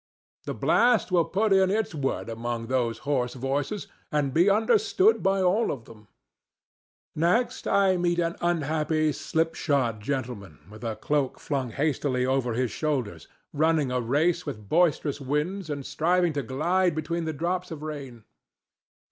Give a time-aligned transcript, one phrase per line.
[0.45, 5.43] The blast will put in its word among their hoarse voices, and be understood by
[5.43, 6.07] all of them.
[7.15, 13.27] Next I meet an unhappy slipshod gentleman with a cloak flung hastily over his shoulders,
[13.53, 18.23] running a race with boisterous winds and striving to glide between the drops of rain.